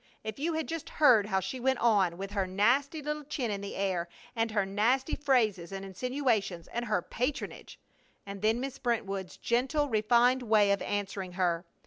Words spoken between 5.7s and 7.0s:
and insinuations, and